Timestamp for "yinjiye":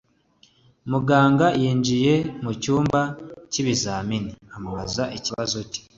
1.61-2.13